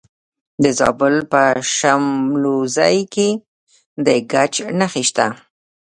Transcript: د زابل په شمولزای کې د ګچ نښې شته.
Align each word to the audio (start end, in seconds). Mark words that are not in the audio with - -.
د 0.63 0.65
زابل 0.79 1.15
په 1.31 1.41
شمولزای 1.75 2.97
کې 3.13 3.29
د 4.05 4.07
ګچ 4.31 4.53
نښې 4.79 5.03
شته. 5.09 5.25